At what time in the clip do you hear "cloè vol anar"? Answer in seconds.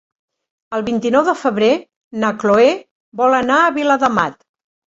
2.45-3.63